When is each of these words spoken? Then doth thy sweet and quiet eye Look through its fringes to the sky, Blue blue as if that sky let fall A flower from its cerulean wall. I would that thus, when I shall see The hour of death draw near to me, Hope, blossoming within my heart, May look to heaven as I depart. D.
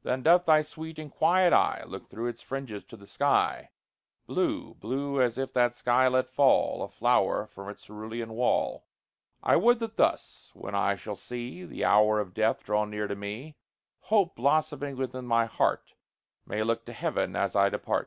Then 0.00 0.22
doth 0.22 0.46
thy 0.46 0.62
sweet 0.62 0.98
and 0.98 1.10
quiet 1.12 1.52
eye 1.52 1.84
Look 1.86 2.08
through 2.08 2.28
its 2.28 2.40
fringes 2.40 2.84
to 2.86 2.96
the 2.96 3.06
sky, 3.06 3.68
Blue 4.26 4.72
blue 4.72 5.20
as 5.20 5.36
if 5.36 5.52
that 5.52 5.74
sky 5.76 6.08
let 6.08 6.30
fall 6.30 6.82
A 6.82 6.88
flower 6.88 7.46
from 7.46 7.68
its 7.68 7.82
cerulean 7.84 8.32
wall. 8.32 8.86
I 9.42 9.56
would 9.56 9.78
that 9.80 9.98
thus, 9.98 10.50
when 10.54 10.74
I 10.74 10.96
shall 10.96 11.16
see 11.16 11.66
The 11.66 11.84
hour 11.84 12.18
of 12.18 12.32
death 12.32 12.64
draw 12.64 12.86
near 12.86 13.08
to 13.08 13.14
me, 13.14 13.56
Hope, 14.00 14.34
blossoming 14.36 14.96
within 14.96 15.26
my 15.26 15.44
heart, 15.44 15.92
May 16.46 16.62
look 16.62 16.86
to 16.86 16.94
heaven 16.94 17.36
as 17.36 17.54
I 17.54 17.68
depart. 17.68 18.06
D. - -